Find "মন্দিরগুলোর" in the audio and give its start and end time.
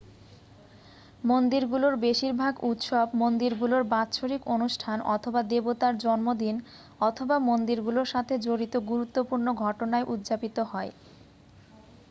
1.23-1.95, 3.15-3.83, 7.49-8.07